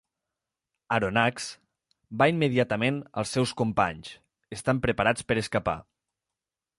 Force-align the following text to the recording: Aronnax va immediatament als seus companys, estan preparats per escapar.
Aronnax 0.95 1.45
va 2.21 2.27
immediatament 2.33 2.97
als 3.23 3.33
seus 3.37 3.53
companys, 3.61 4.09
estan 4.59 4.81
preparats 4.87 5.29
per 5.29 5.39
escapar. 5.43 5.77